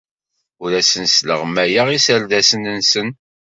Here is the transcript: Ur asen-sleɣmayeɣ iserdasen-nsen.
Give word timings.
Ur 0.63 0.71
asen-sleɣmayeɣ 0.79 1.87
iserdasen-nsen. 1.97 3.07